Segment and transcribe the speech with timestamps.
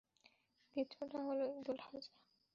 [0.75, 1.99] দ্বিতীয়টি হলো ঈদুল আযহা।